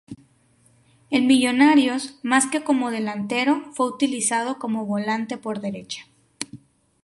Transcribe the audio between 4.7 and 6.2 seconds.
volante por derecha.